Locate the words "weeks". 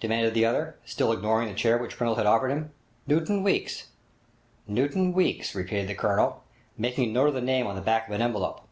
3.44-3.84, 5.12-5.54